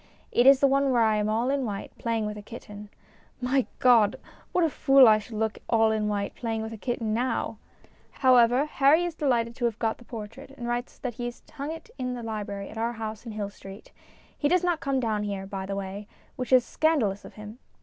[0.31, 2.89] It is the one where I am all in white, playing with a kitten.
[3.39, 4.15] My God!
[4.51, 7.59] What a fool I should look all in white, playing with a kitten now!
[8.13, 11.71] However, Harry is delighted to have got the portrait, and writes that he has hung
[11.71, 13.91] it in the library at our house in Hill Street.
[14.35, 17.59] He does not come down here, by the way, which is scandalous of him.